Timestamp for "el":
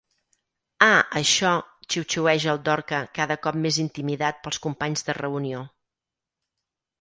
2.53-2.61